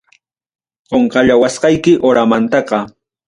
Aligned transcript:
Qonqallawasqayki 0.93 1.93
horamantaqa. 2.07 2.81